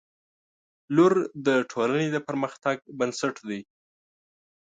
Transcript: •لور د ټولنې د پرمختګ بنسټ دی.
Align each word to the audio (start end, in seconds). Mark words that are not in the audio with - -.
•لور 0.95 1.13
د 1.47 1.47
ټولنې 1.71 2.07
د 2.11 2.17
پرمختګ 2.27 2.77
بنسټ 2.99 3.35
دی. 3.49 3.61